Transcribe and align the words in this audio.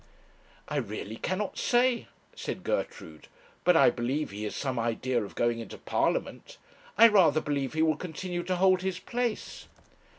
'I 0.67 0.77
really 0.77 1.15
cannot 1.17 1.59
say,' 1.59 2.07
said 2.35 2.63
Gertrude; 2.63 3.27
'but 3.63 3.77
I 3.77 3.91
believe 3.91 4.31
he 4.31 4.45
has 4.45 4.55
some 4.55 4.79
idea 4.79 5.23
of 5.23 5.35
going 5.35 5.59
into 5.59 5.77
Parliament. 5.77 6.57
I 6.97 7.07
rather 7.07 7.39
believe 7.39 7.73
he 7.73 7.83
will 7.83 7.97
continue 7.97 8.41
to 8.45 8.55
hold 8.55 8.81
his 8.81 8.97
place.' 8.97 9.67